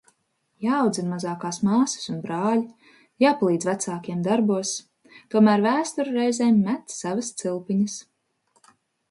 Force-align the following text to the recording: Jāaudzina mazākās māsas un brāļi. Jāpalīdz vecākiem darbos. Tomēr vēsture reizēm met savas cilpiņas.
Jāaudzina 0.67 1.09
mazākās 1.09 1.59
māsas 1.67 2.07
un 2.13 2.17
brāļi. 2.23 2.63
Jāpalīdz 3.25 3.69
vecākiem 3.71 4.25
darbos. 4.29 4.73
Tomēr 5.35 5.65
vēsture 5.67 6.17
reizēm 6.17 6.59
met 6.71 6.97
savas 6.97 7.31
cilpiņas. 7.45 8.01